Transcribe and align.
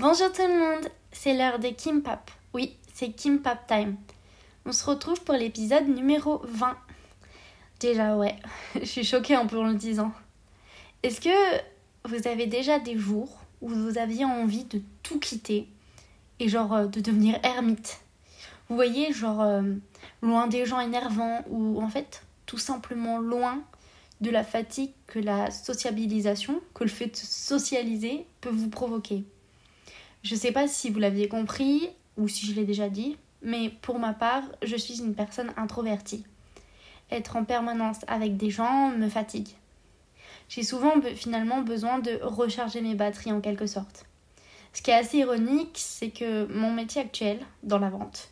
Bonjour 0.00 0.32
tout 0.32 0.40
le 0.40 0.58
monde, 0.58 0.88
c'est 1.12 1.36
l'heure 1.36 1.58
de 1.58 1.68
Kimpap. 1.68 2.30
Oui, 2.54 2.74
c'est 2.94 3.10
Kimpap 3.10 3.66
Time. 3.66 3.96
On 4.64 4.72
se 4.72 4.82
retrouve 4.86 5.20
pour 5.24 5.34
l'épisode 5.34 5.88
numéro 5.88 6.40
20. 6.42 6.74
Déjà 7.80 8.16
ouais, 8.16 8.36
je 8.80 8.86
suis 8.86 9.04
choquée 9.04 9.34
un 9.34 9.44
peu 9.44 9.58
en 9.58 9.66
le 9.66 9.74
disant. 9.74 10.10
Est-ce 11.02 11.20
que 11.20 11.28
vous 12.08 12.26
avez 12.26 12.46
déjà 12.46 12.78
des 12.78 12.96
jours 12.96 13.28
où 13.60 13.68
vous 13.68 13.98
aviez 13.98 14.24
envie 14.24 14.64
de 14.64 14.80
tout 15.02 15.18
quitter 15.18 15.68
et 16.38 16.48
genre 16.48 16.72
euh, 16.72 16.86
de 16.86 17.00
devenir 17.00 17.38
ermite? 17.42 18.00
Vous 18.70 18.76
voyez, 18.76 19.12
genre 19.12 19.42
euh, 19.42 19.60
loin 20.22 20.46
des 20.46 20.64
gens 20.64 20.80
énervants 20.80 21.44
ou 21.50 21.78
en 21.82 21.90
fait 21.90 22.22
tout 22.46 22.56
simplement 22.56 23.18
loin 23.18 23.62
de 24.22 24.30
la 24.30 24.44
fatigue 24.44 24.92
que 25.06 25.18
la 25.18 25.50
sociabilisation, 25.50 26.62
que 26.72 26.84
le 26.84 26.90
fait 26.90 27.08
de 27.08 27.16
socialiser 27.16 28.24
peut 28.40 28.48
vous 28.48 28.70
provoquer. 28.70 29.26
Je 30.22 30.34
sais 30.34 30.52
pas 30.52 30.68
si 30.68 30.90
vous 30.90 30.98
l'aviez 30.98 31.28
compris 31.28 31.88
ou 32.16 32.28
si 32.28 32.46
je 32.46 32.54
l'ai 32.54 32.64
déjà 32.64 32.88
dit, 32.88 33.16
mais 33.42 33.70
pour 33.82 33.98
ma 33.98 34.12
part, 34.12 34.42
je 34.62 34.76
suis 34.76 35.00
une 35.00 35.14
personne 35.14 35.52
introvertie. 35.56 36.24
Être 37.10 37.36
en 37.36 37.44
permanence 37.44 37.98
avec 38.06 38.36
des 38.36 38.50
gens 38.50 38.90
me 38.90 39.08
fatigue. 39.08 39.48
J'ai 40.48 40.62
souvent 40.62 41.00
finalement 41.14 41.62
besoin 41.62 41.98
de 41.98 42.18
recharger 42.22 42.80
mes 42.82 42.94
batteries 42.94 43.32
en 43.32 43.40
quelque 43.40 43.66
sorte. 43.66 44.04
Ce 44.72 44.82
qui 44.82 44.90
est 44.90 44.94
assez 44.94 45.18
ironique, 45.18 45.76
c'est 45.76 46.10
que 46.10 46.46
mon 46.52 46.72
métier 46.72 47.00
actuel, 47.00 47.40
dans 47.62 47.78
la 47.78 47.90
vente, 47.90 48.30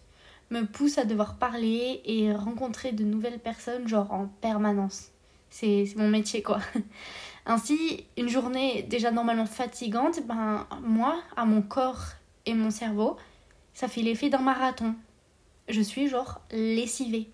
me 0.50 0.62
pousse 0.62 0.98
à 0.98 1.04
devoir 1.04 1.36
parler 1.36 2.00
et 2.04 2.32
rencontrer 2.32 2.92
de 2.92 3.04
nouvelles 3.04 3.38
personnes 3.38 3.88
genre 3.88 4.12
en 4.12 4.26
permanence. 4.40 5.08
C'est 5.50 5.86
mon 5.96 6.08
métier 6.08 6.42
quoi. 6.42 6.60
Ainsi, 7.50 8.04
une 8.18 8.28
journée 8.28 8.82
déjà 8.82 9.10
normalement 9.10 9.46
fatigante, 9.46 10.20
ben 10.26 10.66
moi, 10.82 11.18
à 11.34 11.46
mon 11.46 11.62
corps 11.62 12.04
et 12.44 12.52
mon 12.52 12.70
cerveau, 12.70 13.16
ça 13.72 13.88
fait 13.88 14.02
l'effet 14.02 14.28
d'un 14.28 14.42
marathon. 14.42 14.94
Je 15.66 15.80
suis 15.80 16.08
genre 16.08 16.42
lessivée. 16.50 17.30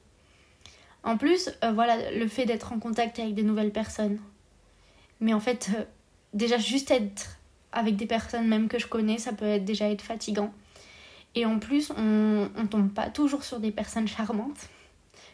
En 1.02 1.16
plus, 1.16 1.50
euh, 1.64 1.72
voilà, 1.72 2.12
le 2.12 2.28
fait 2.28 2.46
d'être 2.46 2.72
en 2.72 2.78
contact 2.78 3.18
avec 3.18 3.34
des 3.34 3.42
nouvelles 3.42 3.72
personnes. 3.72 4.20
Mais 5.18 5.34
en 5.34 5.40
fait, 5.40 5.70
euh, 5.76 5.82
déjà 6.32 6.58
juste 6.58 6.92
être 6.92 7.36
avec 7.72 7.96
des 7.96 8.06
personnes 8.06 8.46
même 8.46 8.68
que 8.68 8.78
je 8.78 8.86
connais, 8.86 9.18
ça 9.18 9.32
peut 9.32 9.44
être, 9.44 9.64
déjà 9.64 9.90
être 9.90 10.02
fatigant. 10.02 10.54
Et 11.34 11.44
en 11.44 11.58
plus, 11.58 11.90
on 11.90 12.48
ne 12.54 12.66
tombe 12.70 12.92
pas 12.92 13.10
toujours 13.10 13.42
sur 13.42 13.58
des 13.58 13.72
personnes 13.72 14.06
charmantes. 14.06 14.68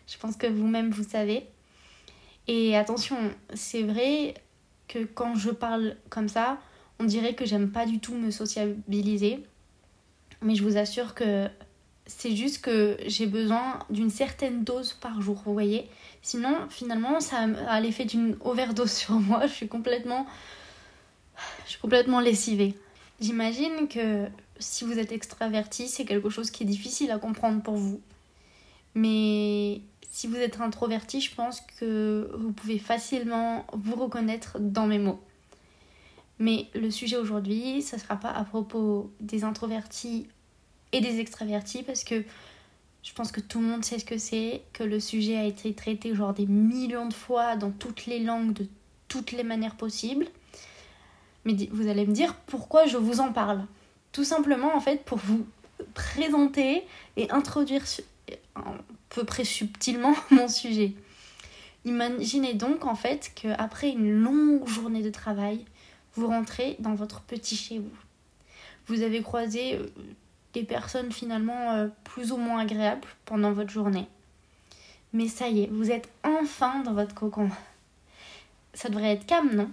Je 0.06 0.16
pense 0.16 0.36
que 0.36 0.46
vous-même, 0.46 0.90
vous 0.90 1.04
savez. 1.04 1.46
Et 2.48 2.74
attention, 2.78 3.18
c'est 3.52 3.82
vrai 3.82 4.34
quand 4.98 5.34
je 5.34 5.50
parle 5.50 5.96
comme 6.08 6.28
ça, 6.28 6.58
on 6.98 7.04
dirait 7.04 7.34
que 7.34 7.44
j'aime 7.44 7.70
pas 7.70 7.86
du 7.86 7.98
tout 7.98 8.14
me 8.14 8.30
sociabiliser. 8.30 9.44
Mais 10.42 10.54
je 10.54 10.62
vous 10.62 10.76
assure 10.76 11.14
que 11.14 11.48
c'est 12.06 12.34
juste 12.34 12.62
que 12.64 12.96
j'ai 13.06 13.26
besoin 13.26 13.78
d'une 13.88 14.10
certaine 14.10 14.64
dose 14.64 14.94
par 14.94 15.20
jour, 15.22 15.42
vous 15.44 15.52
voyez. 15.52 15.88
Sinon, 16.22 16.56
finalement, 16.68 17.20
ça 17.20 17.46
a 17.68 17.80
l'effet 17.80 18.04
d'une 18.04 18.36
overdose 18.40 18.92
sur 19.02 19.14
moi. 19.14 19.46
Je 19.46 19.52
suis 19.52 19.68
complètement, 19.68 20.26
je 21.64 21.70
suis 21.70 21.80
complètement 21.80 22.20
lessivée. 22.20 22.74
J'imagine 23.20 23.86
que 23.88 24.26
si 24.58 24.84
vous 24.84 24.98
êtes 24.98 25.12
extraverti, 25.12 25.88
c'est 25.88 26.04
quelque 26.04 26.30
chose 26.30 26.50
qui 26.50 26.64
est 26.64 26.66
difficile 26.66 27.10
à 27.10 27.18
comprendre 27.18 27.62
pour 27.62 27.76
vous. 27.76 28.00
Mais 28.94 29.80
si 30.10 30.26
vous 30.26 30.36
êtes 30.36 30.60
introverti, 30.60 31.20
je 31.20 31.34
pense 31.34 31.60
que 31.78 32.30
vous 32.36 32.52
pouvez 32.52 32.78
facilement 32.78 33.64
vous 33.72 33.94
reconnaître 33.94 34.58
dans 34.58 34.86
mes 34.86 34.98
mots. 34.98 35.20
Mais 36.40 36.66
le 36.74 36.90
sujet 36.90 37.16
aujourd'hui, 37.16 37.80
ça 37.80 37.96
sera 37.96 38.16
pas 38.16 38.30
à 38.30 38.44
propos 38.44 39.12
des 39.20 39.44
introvertis 39.44 40.26
et 40.92 41.00
des 41.00 41.20
extravertis 41.20 41.84
parce 41.84 42.02
que 42.02 42.24
je 43.02 43.12
pense 43.12 43.30
que 43.30 43.40
tout 43.40 43.60
le 43.60 43.66
monde 43.66 43.84
sait 43.84 43.98
ce 43.98 44.04
que 44.04 44.18
c'est, 44.18 44.62
que 44.72 44.82
le 44.82 44.98
sujet 45.00 45.36
a 45.36 45.44
été 45.44 45.72
traité 45.74 46.14
genre 46.14 46.34
des 46.34 46.46
millions 46.46 47.06
de 47.06 47.14
fois 47.14 47.56
dans 47.56 47.70
toutes 47.70 48.06
les 48.06 48.18
langues, 48.18 48.52
de 48.52 48.66
toutes 49.06 49.32
les 49.32 49.44
manières 49.44 49.76
possibles. 49.76 50.26
Mais 51.44 51.54
vous 51.70 51.88
allez 51.88 52.04
me 52.04 52.12
dire 52.12 52.34
pourquoi 52.46 52.86
je 52.86 52.96
vous 52.96 53.20
en 53.20 53.32
parle? 53.32 53.64
Tout 54.12 54.24
simplement 54.24 54.74
en 54.74 54.80
fait 54.80 55.04
pour 55.04 55.18
vous 55.18 55.46
présenter 55.94 56.84
et 57.16 57.30
introduire 57.30 57.84
peu 59.10 59.24
près 59.24 59.44
subtilement 59.44 60.14
mon 60.30 60.48
sujet. 60.48 60.94
Imaginez 61.84 62.54
donc 62.54 62.84
en 62.84 62.94
fait 62.94 63.32
qu'après 63.34 63.90
une 63.90 64.10
longue 64.10 64.66
journée 64.66 65.02
de 65.02 65.10
travail, 65.10 65.64
vous 66.14 66.26
rentrez 66.26 66.76
dans 66.78 66.94
votre 66.94 67.20
petit 67.20 67.56
chez 67.56 67.78
vous. 67.78 67.92
Vous 68.86 69.02
avez 69.02 69.22
croisé 69.22 69.76
euh, 69.76 69.86
des 70.52 70.64
personnes 70.64 71.12
finalement 71.12 71.72
euh, 71.72 71.88
plus 72.04 72.32
ou 72.32 72.36
moins 72.36 72.60
agréables 72.60 73.06
pendant 73.24 73.52
votre 73.52 73.70
journée. 73.70 74.08
Mais 75.12 75.28
ça 75.28 75.48
y 75.48 75.62
est, 75.62 75.66
vous 75.70 75.90
êtes 75.90 76.08
enfin 76.22 76.80
dans 76.82 76.92
votre 76.92 77.14
cocon. 77.14 77.50
Ça 78.74 78.88
devrait 78.88 79.12
être 79.12 79.26
calme, 79.26 79.54
non? 79.54 79.70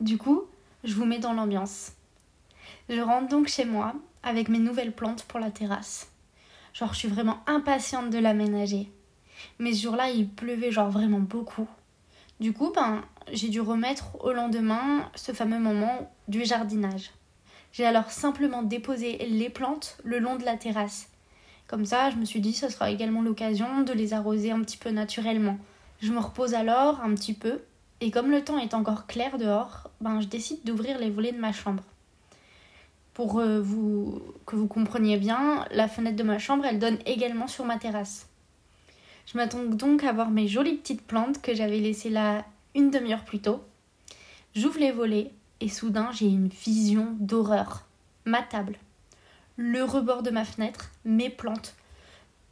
Du 0.00 0.18
coup, 0.18 0.44
je 0.84 0.94
vous 0.94 1.04
mets 1.04 1.18
dans 1.18 1.32
l'ambiance. 1.32 1.92
Je 2.88 3.00
rentre 3.00 3.28
donc 3.28 3.48
chez 3.48 3.64
moi 3.64 3.94
avec 4.22 4.48
mes 4.48 4.58
nouvelles 4.58 4.92
plantes 4.92 5.24
pour 5.24 5.40
la 5.40 5.50
terrasse. 5.50 6.08
Genre, 6.78 6.92
je 6.92 6.98
suis 6.98 7.08
vraiment 7.08 7.38
impatiente 7.46 8.10
de 8.10 8.18
l'aménager. 8.18 8.90
Mais 9.58 9.72
ce 9.72 9.84
jour-là, 9.84 10.10
il 10.10 10.28
pleuvait 10.28 10.70
genre 10.70 10.90
vraiment 10.90 11.20
beaucoup. 11.20 11.66
Du 12.38 12.52
coup, 12.52 12.70
ben, 12.74 13.02
j'ai 13.32 13.48
dû 13.48 13.62
remettre 13.62 14.22
au 14.22 14.32
lendemain 14.32 15.10
ce 15.14 15.32
fameux 15.32 15.58
moment 15.58 16.12
du 16.28 16.44
jardinage. 16.44 17.12
J'ai 17.72 17.86
alors 17.86 18.10
simplement 18.10 18.62
déposé 18.62 19.16
les 19.26 19.48
plantes 19.48 19.96
le 20.04 20.18
long 20.18 20.36
de 20.36 20.44
la 20.44 20.58
terrasse. 20.58 21.08
Comme 21.66 21.86
ça, 21.86 22.10
je 22.10 22.16
me 22.16 22.26
suis 22.26 22.40
dit 22.40 22.52
ce 22.52 22.68
sera 22.68 22.90
également 22.90 23.22
l'occasion 23.22 23.80
de 23.80 23.94
les 23.94 24.12
arroser 24.12 24.50
un 24.50 24.60
petit 24.60 24.76
peu 24.76 24.90
naturellement. 24.90 25.56
Je 26.02 26.12
me 26.12 26.20
repose 26.20 26.52
alors 26.52 27.00
un 27.00 27.14
petit 27.14 27.32
peu 27.32 27.62
et 28.02 28.10
comme 28.10 28.30
le 28.30 28.44
temps 28.44 28.58
est 28.58 28.74
encore 28.74 29.06
clair 29.06 29.38
dehors, 29.38 29.90
ben 30.02 30.20
je 30.20 30.26
décide 30.26 30.62
d'ouvrir 30.64 30.98
les 30.98 31.08
volets 31.08 31.32
de 31.32 31.40
ma 31.40 31.52
chambre. 31.52 31.82
Pour 33.16 33.40
euh, 33.40 33.64
que 34.44 34.56
vous 34.56 34.66
compreniez 34.66 35.16
bien, 35.16 35.64
la 35.70 35.88
fenêtre 35.88 36.18
de 36.18 36.22
ma 36.22 36.38
chambre, 36.38 36.66
elle 36.66 36.78
donne 36.78 36.98
également 37.06 37.46
sur 37.46 37.64
ma 37.64 37.78
terrasse. 37.78 38.28
Je 39.24 39.38
m'attends 39.38 39.64
donc 39.64 40.04
à 40.04 40.12
voir 40.12 40.28
mes 40.28 40.48
jolies 40.48 40.74
petites 40.74 41.00
plantes 41.00 41.40
que 41.40 41.54
j'avais 41.54 41.78
laissées 41.78 42.10
là 42.10 42.44
une 42.74 42.90
demi-heure 42.90 43.24
plus 43.24 43.38
tôt. 43.38 43.64
J'ouvre 44.54 44.78
les 44.78 44.92
volets 44.92 45.30
et 45.62 45.70
soudain 45.70 46.10
j'ai 46.12 46.26
une 46.26 46.48
vision 46.48 47.16
d'horreur. 47.18 47.86
Ma 48.26 48.42
table, 48.42 48.76
le 49.56 49.82
rebord 49.82 50.22
de 50.22 50.28
ma 50.28 50.44
fenêtre, 50.44 50.90
mes 51.06 51.30
plantes. 51.30 51.74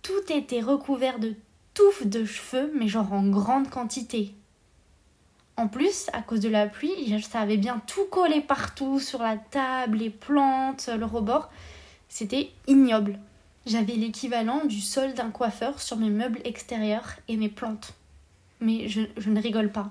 Tout 0.01 0.33
était 0.33 0.63
recouvert 0.63 1.19
de 1.19 1.35
touffes 1.75 2.07
de 2.07 2.25
cheveux, 2.25 2.73
mais 2.75 2.89
genre 2.89 3.13
en 3.13 3.29
grande 3.29 3.69
quantité. 3.69 4.33
En 5.57 5.69
plus, 5.69 6.09
à 6.13 6.21
cause 6.21 6.41
de 6.41 6.49
la 6.49 6.67
pluie, 6.67 7.23
ça 7.23 7.41
avait 7.41 7.57
bien 7.57 7.81
tout 7.87 8.07
collé 8.11 8.41
partout, 8.41 8.99
sur 8.99 9.23
la 9.23 9.37
table, 9.37 9.99
les 9.99 10.11
plantes, 10.11 10.89
le 10.89 11.05
rebord. 11.05 11.49
C'était 12.09 12.51
ignoble. 12.67 13.19
J'avais 13.67 13.95
l'équivalent 13.95 14.65
du 14.65 14.81
sol 14.81 15.15
d'un 15.15 15.31
coiffeur 15.31 15.81
sur 15.81 15.97
mes 15.97 16.11
meubles 16.11 16.41
extérieurs 16.45 17.15
et 17.29 17.37
mes 17.37 17.49
plantes. 17.49 17.95
Mais 18.61 18.89
je, 18.89 19.01
ne 19.27 19.41
rigole 19.41 19.71
pas. 19.71 19.91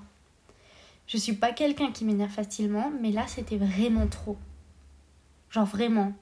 Je 1.07 1.17
suis 1.17 1.33
pas 1.33 1.53
quelqu'un 1.53 1.91
qui 1.91 2.05
m'énerve 2.05 2.31
facilement, 2.31 2.91
mais 3.01 3.11
là 3.11 3.25
c'était 3.27 3.57
vraiment 3.57 4.07
trop. 4.07 4.37
Genre 5.49 5.65
vraiment. 5.65 6.13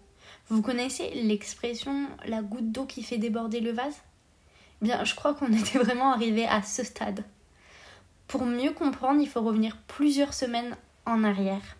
Vous 0.49 0.61
connaissez 0.61 1.11
l'expression 1.13 2.07
la 2.25 2.41
goutte 2.41 2.71
d'eau 2.71 2.85
qui 2.85 3.03
fait 3.03 3.17
déborder 3.17 3.59
le 3.59 3.71
vase 3.71 4.01
Bien, 4.81 5.03
je 5.03 5.13
crois 5.13 5.33
qu'on 5.33 5.51
était 5.53 5.77
vraiment 5.77 6.13
arrivé 6.13 6.45
à 6.45 6.61
ce 6.63 6.83
stade. 6.83 7.23
Pour 8.31 8.45
mieux 8.45 8.71
comprendre, 8.71 9.19
il 9.19 9.27
faut 9.27 9.41
revenir 9.41 9.75
plusieurs 9.87 10.33
semaines 10.33 10.77
en 11.05 11.25
arrière. 11.25 11.75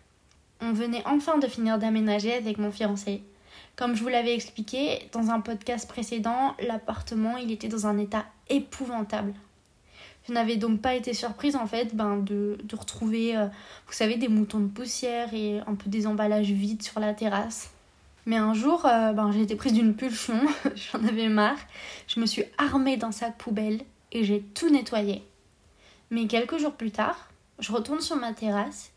On 0.60 0.74
venait 0.74 1.02
enfin 1.06 1.38
de 1.38 1.46
finir 1.46 1.78
d'aménager 1.78 2.34
avec 2.34 2.58
mon 2.58 2.70
fiancé. 2.70 3.22
Comme 3.74 3.96
je 3.96 4.02
vous 4.02 4.10
l'avais 4.10 4.34
expliqué 4.34 5.08
dans 5.12 5.30
un 5.30 5.40
podcast 5.40 5.88
précédent, 5.88 6.54
l'appartement 6.60 7.38
il 7.38 7.50
était 7.50 7.68
dans 7.68 7.86
un 7.86 7.96
état 7.96 8.26
épouvantable. 8.50 9.32
Je 10.28 10.34
n'avais 10.34 10.56
donc 10.56 10.82
pas 10.82 10.94
été 10.94 11.14
surprise 11.14 11.56
en 11.56 11.66
fait 11.66 11.96
ben, 11.96 12.18
de, 12.18 12.58
retrouver, 12.74 13.34
euh, 13.34 13.46
vous 13.86 13.94
savez, 13.94 14.16
des 14.16 14.28
moutons 14.28 14.60
de 14.60 14.68
poussière 14.68 15.32
et 15.32 15.60
un 15.60 15.74
peu 15.74 15.88
des 15.88 16.06
emballages 16.06 16.50
vides 16.50 16.82
sur 16.82 17.00
la 17.00 17.14
terrasse. 17.14 17.70
Mais 18.26 18.36
un 18.36 18.52
jour, 18.52 18.84
euh, 18.84 19.14
ben, 19.14 19.32
j'ai 19.32 19.40
été 19.40 19.56
prise 19.56 19.72
d'une 19.72 19.94
pulsion, 19.94 20.38
j'en 20.74 21.02
avais 21.02 21.30
marre. 21.30 21.60
Je 22.08 22.20
me 22.20 22.26
suis 22.26 22.44
armée 22.58 22.98
d'un 22.98 23.10
sac 23.10 23.38
poubelle 23.38 23.80
et 24.12 24.22
j'ai 24.22 24.42
tout 24.42 24.68
nettoyé. 24.68 25.24
Mais 26.12 26.26
quelques 26.26 26.58
jours 26.58 26.74
plus 26.74 26.90
tard, 26.90 27.30
je 27.58 27.72
retourne 27.72 28.02
sur 28.02 28.16
ma 28.16 28.34
terrasse 28.34 28.92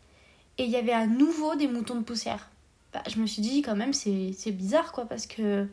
et 0.58 0.64
il 0.64 0.70
y 0.70 0.76
avait 0.76 0.92
à 0.92 1.06
nouveau 1.06 1.54
des 1.54 1.66
moutons 1.66 1.94
de 1.94 2.02
poussière. 2.02 2.50
Bah, 2.92 3.02
je 3.08 3.18
me 3.18 3.26
suis 3.26 3.40
dit 3.40 3.62
quand 3.62 3.74
même 3.74 3.94
c'est 3.94 4.52
bizarre 4.52 4.92
quoi 4.92 5.06
parce 5.06 5.26
que 5.26 5.66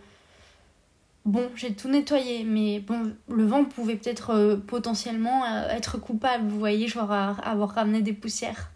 bon 1.26 1.52
j'ai 1.56 1.76
tout 1.76 1.90
nettoyé 1.90 2.46
mais 2.46 2.80
bon 2.80 3.14
le 3.28 3.46
vent 3.46 3.66
pouvait 3.66 3.98
peut-être 3.98 4.32
euh, 4.32 4.56
potentiellement 4.56 5.44
euh, 5.44 5.70
être 5.70 5.98
coupable 5.98 6.48
vous 6.48 6.60
voyez 6.60 6.88
genre 6.88 7.12
avoir 7.12 7.72
ramené 7.72 8.02
des 8.02 8.14
poussières. 8.14 8.72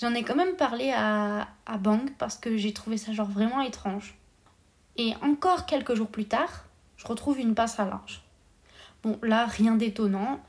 J'en 0.00 0.14
ai 0.14 0.24
quand 0.24 0.36
même 0.36 0.56
parlé 0.56 0.90
à, 0.92 1.46
à 1.64 1.78
Bang 1.78 2.10
parce 2.18 2.38
que 2.38 2.56
j'ai 2.56 2.72
trouvé 2.72 2.96
ça 2.96 3.12
genre 3.12 3.30
vraiment 3.30 3.60
étrange. 3.60 4.16
Et 4.96 5.14
encore 5.22 5.64
quelques 5.64 5.94
jours 5.94 6.08
plus 6.08 6.26
tard, 6.26 6.64
je 6.96 7.06
retrouve 7.06 7.38
une 7.38 7.54
passe 7.54 7.78
à 7.78 7.84
linge. 7.84 8.22
Bon, 9.04 9.16
là, 9.22 9.46
rien 9.46 9.76
d'étonnant, 9.76 10.40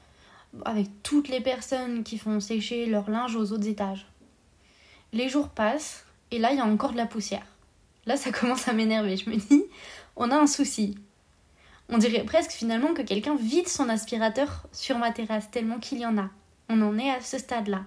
avec 0.65 0.87
toutes 1.03 1.27
les 1.27 1.41
personnes 1.41 2.03
qui 2.03 2.17
font 2.17 2.39
sécher 2.39 2.85
leur 2.85 3.09
linge 3.09 3.35
aux 3.35 3.51
autres 3.51 3.67
étages. 3.67 4.07
Les 5.13 5.29
jours 5.29 5.49
passent, 5.49 6.05
et 6.31 6.39
là, 6.39 6.51
il 6.51 6.57
y 6.57 6.61
a 6.61 6.65
encore 6.65 6.91
de 6.91 6.97
la 6.97 7.05
poussière. 7.05 7.45
Là, 8.05 8.17
ça 8.17 8.31
commence 8.37 8.67
à 8.67 8.73
m'énerver. 8.73 9.17
Je 9.17 9.29
me 9.29 9.35
dis, 9.35 9.63
on 10.15 10.31
a 10.31 10.35
un 10.35 10.47
souci. 10.47 10.95
On 11.89 11.97
dirait 11.97 12.23
presque 12.23 12.51
finalement 12.51 12.93
que 12.93 13.01
quelqu'un 13.01 13.35
vide 13.35 13.67
son 13.67 13.89
aspirateur 13.89 14.67
sur 14.71 14.97
ma 14.97 15.11
terrasse, 15.11 15.49
tellement 15.49 15.79
qu'il 15.79 15.99
y 15.99 16.05
en 16.05 16.17
a. 16.17 16.29
On 16.69 16.81
en 16.81 16.97
est 16.99 17.09
à 17.09 17.21
ce 17.21 17.39
stade-là. 17.39 17.81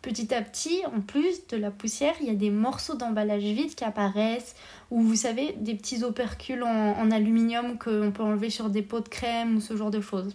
Petit 0.00 0.34
à 0.34 0.42
petit, 0.42 0.82
en 0.86 1.00
plus 1.00 1.46
de 1.46 1.56
la 1.56 1.70
poussière, 1.70 2.14
il 2.20 2.26
y 2.26 2.30
a 2.30 2.34
des 2.34 2.50
morceaux 2.50 2.94
d'emballage 2.94 3.42
vide 3.42 3.74
qui 3.74 3.84
apparaissent, 3.84 4.54
ou 4.90 5.02
vous 5.02 5.16
savez, 5.16 5.54
des 5.58 5.74
petits 5.74 6.04
opercules 6.04 6.62
en, 6.62 6.92
en 6.92 7.10
aluminium 7.10 7.78
qu'on 7.78 8.12
peut 8.12 8.22
enlever 8.22 8.50
sur 8.50 8.68
des 8.68 8.82
pots 8.82 9.00
de 9.00 9.08
crème 9.08 9.56
ou 9.56 9.60
ce 9.60 9.76
genre 9.76 9.90
de 9.90 10.00
choses. 10.00 10.34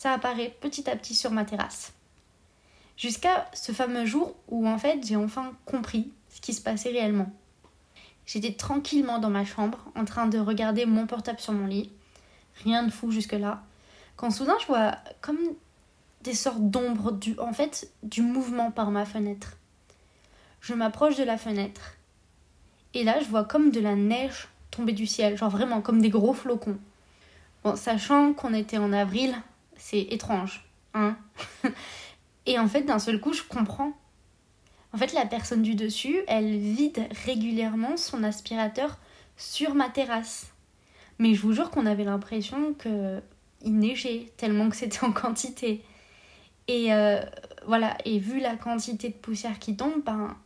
Ça 0.00 0.12
apparaît 0.12 0.56
petit 0.62 0.88
à 0.88 0.96
petit 0.96 1.14
sur 1.14 1.30
ma 1.30 1.44
terrasse. 1.44 1.92
Jusqu'à 2.96 3.50
ce 3.52 3.70
fameux 3.72 4.06
jour 4.06 4.34
où 4.48 4.66
en 4.66 4.78
fait 4.78 5.06
j'ai 5.06 5.16
enfin 5.16 5.52
compris 5.66 6.10
ce 6.30 6.40
qui 6.40 6.54
se 6.54 6.62
passait 6.62 6.88
réellement. 6.88 7.30
J'étais 8.24 8.54
tranquillement 8.54 9.18
dans 9.18 9.28
ma 9.28 9.44
chambre 9.44 9.78
en 9.94 10.06
train 10.06 10.26
de 10.26 10.38
regarder 10.38 10.86
mon 10.86 11.06
portable 11.06 11.38
sur 11.38 11.52
mon 11.52 11.66
lit. 11.66 11.92
Rien 12.64 12.82
de 12.82 12.90
fou 12.90 13.10
jusque-là. 13.10 13.62
Quand 14.16 14.30
soudain 14.30 14.56
je 14.62 14.68
vois 14.68 14.94
comme 15.20 15.36
des 16.22 16.32
sortes 16.32 16.70
d'ombres 16.70 17.12
du 17.12 17.38
en 17.38 17.52
fait 17.52 17.92
du 18.02 18.22
mouvement 18.22 18.70
par 18.70 18.90
ma 18.90 19.04
fenêtre. 19.04 19.58
Je 20.62 20.72
m'approche 20.72 21.18
de 21.18 21.24
la 21.24 21.36
fenêtre 21.36 21.96
et 22.94 23.04
là 23.04 23.20
je 23.20 23.26
vois 23.26 23.44
comme 23.44 23.70
de 23.70 23.80
la 23.80 23.96
neige 23.96 24.48
tomber 24.70 24.94
du 24.94 25.06
ciel, 25.06 25.36
genre 25.36 25.50
vraiment 25.50 25.82
comme 25.82 26.00
des 26.00 26.08
gros 26.08 26.32
flocons. 26.32 26.78
Bon, 27.64 27.76
sachant 27.76 28.32
qu'on 28.32 28.54
était 28.54 28.78
en 28.78 28.94
avril, 28.94 29.36
c'est 29.80 30.02
étrange, 30.02 30.64
hein 30.94 31.16
Et 32.46 32.58
en 32.58 32.68
fait, 32.68 32.82
d'un 32.82 32.98
seul 32.98 33.20
coup, 33.20 33.32
je 33.32 33.42
comprends. 33.42 33.92
En 34.92 34.98
fait, 34.98 35.12
la 35.12 35.26
personne 35.26 35.62
du 35.62 35.74
dessus, 35.74 36.20
elle 36.26 36.56
vide 36.56 37.06
régulièrement 37.24 37.96
son 37.96 38.24
aspirateur 38.24 38.98
sur 39.36 39.74
ma 39.74 39.88
terrasse. 39.88 40.48
Mais 41.18 41.34
je 41.34 41.42
vous 41.42 41.52
jure 41.52 41.70
qu'on 41.70 41.86
avait 41.86 42.04
l'impression 42.04 42.74
que 42.74 43.20
il 43.62 43.76
neigeait 43.78 44.32
tellement 44.36 44.70
que 44.70 44.76
c'était 44.76 45.04
en 45.04 45.12
quantité. 45.12 45.84
Et 46.66 46.92
euh, 46.94 47.20
voilà, 47.66 47.96
et 48.04 48.18
vu 48.18 48.40
la 48.40 48.56
quantité 48.56 49.08
de 49.08 49.14
poussière 49.14 49.58
qui 49.58 49.76
tombe, 49.76 50.02
ben, 50.04 50.36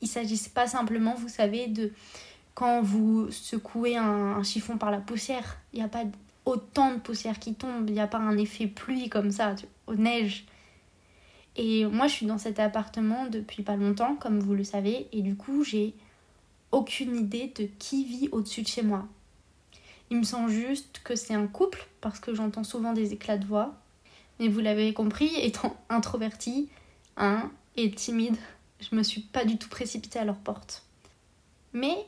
il 0.00 0.08
s'agissait 0.08 0.50
pas 0.50 0.66
simplement, 0.66 1.14
vous 1.14 1.28
savez, 1.28 1.66
de 1.66 1.92
quand 2.54 2.80
vous 2.82 3.30
secouez 3.30 3.96
un, 3.96 4.42
chiffon 4.42 4.78
par 4.78 4.90
la 4.90 4.98
poussière, 4.98 5.58
il 5.72 5.78
n'y 5.78 5.84
a 5.84 5.88
pas 5.88 6.04
autant 6.46 6.94
de 6.94 6.98
poussière 6.98 7.38
qui 7.38 7.54
tombe, 7.54 7.88
il 7.88 7.94
n'y 7.94 8.00
a 8.00 8.06
pas 8.06 8.18
un 8.18 8.38
effet 8.38 8.66
pluie 8.66 9.10
comme 9.10 9.30
ça, 9.30 9.54
aux 9.86 9.96
neige. 9.96 10.46
Et 11.56 11.84
moi, 11.86 12.06
je 12.06 12.12
suis 12.12 12.26
dans 12.26 12.38
cet 12.38 12.58
appartement 12.60 13.26
depuis 13.26 13.62
pas 13.62 13.76
longtemps, 13.76 14.14
comme 14.16 14.40
vous 14.40 14.54
le 14.54 14.64
savez, 14.64 15.08
et 15.12 15.22
du 15.22 15.36
coup, 15.36 15.64
j'ai 15.64 15.94
aucune 16.70 17.16
idée 17.16 17.52
de 17.56 17.68
qui 17.78 18.04
vit 18.04 18.28
au-dessus 18.30 18.62
de 18.62 18.68
chez 18.68 18.82
moi. 18.82 19.06
Il 20.10 20.18
me 20.18 20.22
semble 20.22 20.50
juste 20.50 21.00
que 21.02 21.16
c'est 21.16 21.34
un 21.34 21.46
couple, 21.46 21.86
parce 22.00 22.20
que 22.20 22.34
j'entends 22.34 22.64
souvent 22.64 22.92
des 22.92 23.12
éclats 23.12 23.38
de 23.38 23.46
voix. 23.46 23.74
Mais 24.38 24.48
vous 24.48 24.60
l'avez 24.60 24.92
compris, 24.92 25.30
étant 25.42 25.76
introvertie 25.88 26.68
hein, 27.16 27.50
et 27.76 27.90
timide, 27.90 28.36
je 28.80 28.94
me 28.94 29.02
suis 29.02 29.22
pas 29.22 29.44
du 29.44 29.58
tout 29.58 29.68
précipitée 29.68 30.18
à 30.18 30.24
leur 30.24 30.36
porte. 30.36 30.84
Mais 31.72 32.06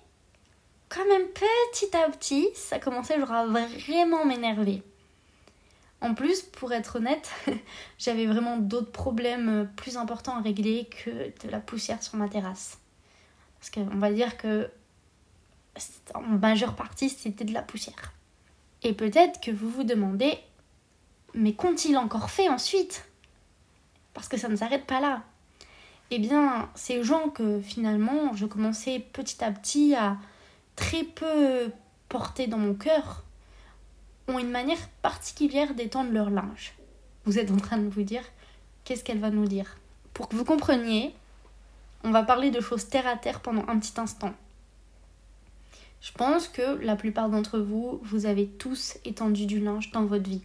quand 0.88 1.06
même 1.06 1.26
petit 1.28 1.96
à 1.96 2.08
petit, 2.10 2.48
ça 2.54 2.78
commençait 2.78 3.18
genre 3.18 3.32
à 3.32 3.46
vraiment 3.46 4.24
m'énerver. 4.24 4.82
En 6.00 6.14
plus, 6.14 6.42
pour 6.42 6.72
être 6.72 6.96
honnête, 6.96 7.30
j'avais 7.98 8.26
vraiment 8.26 8.56
d'autres 8.56 8.92
problèmes 8.92 9.68
plus 9.76 9.96
importants 9.96 10.36
à 10.36 10.40
régler 10.40 10.88
que 11.04 11.10
de 11.10 11.50
la 11.50 11.60
poussière 11.60 12.02
sur 12.02 12.16
ma 12.16 12.28
terrasse. 12.28 12.78
Parce 13.58 13.70
qu'on 13.70 13.98
va 13.98 14.12
dire 14.12 14.36
que 14.36 14.70
en 16.14 16.22
majeure 16.22 16.74
partie, 16.74 17.08
c'était 17.08 17.44
de 17.44 17.52
la 17.52 17.62
poussière. 17.62 18.12
Et 18.82 18.92
peut-être 18.92 19.40
que 19.40 19.50
vous 19.50 19.68
vous 19.68 19.84
demandez, 19.84 20.38
mais 21.34 21.52
qu'ont-ils 21.52 21.96
encore 21.96 22.30
fait 22.30 22.48
ensuite? 22.48 23.04
Parce 24.14 24.28
que 24.28 24.36
ça 24.36 24.48
ne 24.48 24.56
s'arrête 24.56 24.86
pas 24.86 25.00
là. 25.00 25.22
Eh 26.10 26.18
bien, 26.18 26.70
ces 26.74 27.02
gens 27.02 27.28
que 27.28 27.60
finalement, 27.60 28.34
je 28.34 28.46
commençais 28.46 29.00
petit 29.12 29.44
à 29.44 29.52
petit 29.52 29.94
à 29.94 30.16
très 30.78 31.02
peu 31.02 31.72
porter 32.08 32.46
dans 32.46 32.56
mon 32.56 32.72
cœur, 32.72 33.24
ont 34.28 34.38
une 34.38 34.50
manière 34.50 34.88
particulière 35.02 35.74
d'étendre 35.74 36.12
leur 36.12 36.30
linge. 36.30 36.72
Vous 37.24 37.38
êtes 37.38 37.50
en 37.50 37.56
train 37.56 37.78
de 37.78 37.88
vous 37.88 38.04
dire 38.04 38.22
qu'est-ce 38.84 39.02
qu'elle 39.02 39.18
va 39.18 39.30
nous 39.30 39.46
dire? 39.46 39.76
Pour 40.14 40.28
que 40.28 40.36
vous 40.36 40.44
compreniez, 40.44 41.12
on 42.04 42.12
va 42.12 42.22
parler 42.22 42.52
de 42.52 42.60
choses 42.60 42.88
terre 42.88 43.08
à 43.08 43.16
terre 43.16 43.40
pendant 43.40 43.66
un 43.66 43.78
petit 43.78 44.00
instant. 44.00 44.32
Je 46.00 46.12
pense 46.12 46.46
que 46.46 46.78
la 46.80 46.94
plupart 46.94 47.28
d'entre 47.28 47.58
vous, 47.58 47.98
vous 48.04 48.26
avez 48.26 48.46
tous 48.46 48.98
étendu 49.04 49.46
du 49.46 49.58
linge 49.58 49.90
dans 49.90 50.04
votre 50.04 50.30
vie. 50.30 50.44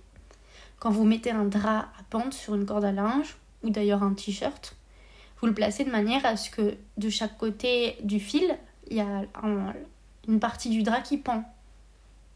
Quand 0.79 0.89
vous 0.89 1.05
mettez 1.05 1.29
un 1.29 1.45
drap 1.45 1.89
à 1.99 2.03
pendre 2.09 2.33
sur 2.33 2.55
une 2.55 2.65
corde 2.65 2.85
à 2.85 2.91
linge, 2.91 3.37
ou 3.61 3.69
d'ailleurs 3.69 4.01
un 4.01 4.15
t-shirt, 4.15 4.75
vous 5.39 5.47
le 5.47 5.53
placez 5.53 5.85
de 5.85 5.91
manière 5.91 6.25
à 6.25 6.37
ce 6.37 6.49
que 6.49 6.75
de 6.97 7.09
chaque 7.09 7.37
côté 7.37 7.97
du 8.03 8.19
fil, 8.19 8.57
il 8.89 8.97
y 8.97 9.01
a 9.01 9.25
une 10.27 10.39
partie 10.39 10.69
du 10.69 10.83
drap 10.83 11.01
qui 11.01 11.17
pend 11.17 11.43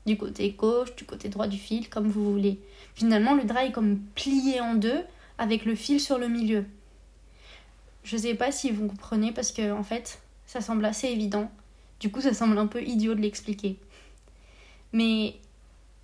du 0.05 0.17
côté 0.17 0.51
gauche, 0.51 0.95
du 0.95 1.05
côté 1.05 1.29
droit 1.29 1.47
du 1.47 1.57
fil, 1.57 1.89
comme 1.89 2.07
vous 2.07 2.31
voulez. 2.31 2.59
Finalement, 2.95 3.35
le 3.35 3.43
drap 3.43 3.65
est 3.65 3.71
comme 3.71 3.99
plié 4.15 4.61
en 4.61 4.75
deux 4.75 5.03
avec 5.37 5.65
le 5.65 5.75
fil 5.75 5.99
sur 5.99 6.17
le 6.17 6.29
milieu. 6.29 6.65
Je 8.03 8.15
sais 8.15 8.35
pas 8.35 8.51
si 8.51 8.71
vous 8.71 8.87
comprenez 8.87 9.33
parce 9.33 9.51
que 9.51 9.71
en 9.71 9.83
fait, 9.83 10.21
ça 10.45 10.61
semble 10.61 10.85
assez 10.85 11.07
évident. 11.09 11.51
Du 11.99 12.09
coup, 12.09 12.21
ça 12.21 12.33
semble 12.33 12.57
un 12.57 12.67
peu 12.67 12.81
idiot 12.81 13.15
de 13.15 13.21
l'expliquer. 13.21 13.77
Mais 14.93 15.35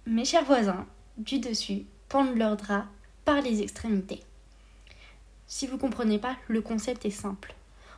mes 0.06 0.26
chers 0.26 0.44
voisins, 0.44 0.86
du 1.18 1.40
dessus, 1.40 1.86
pendent 2.10 2.36
leur 2.36 2.58
drap 2.58 2.86
par 3.24 3.42
les 3.42 3.62
extrémités. 3.62 4.22
Si 5.48 5.66
vous 5.66 5.78
comprenez 5.78 6.20
pas, 6.20 6.36
le 6.48 6.62
concept 6.62 7.06
est 7.06 7.10
simple. 7.10 7.54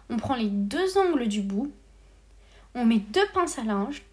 On 0.10 0.18
prend 0.18 0.36
les 0.36 0.50
deux 0.50 0.98
angles 0.98 1.28
du 1.28 1.42
bout 1.42 1.72
on 2.76 2.86
met 2.86 3.00
deux 3.00 3.26
pinces 3.34 3.58
à 3.58 3.64
linge, 3.64 4.04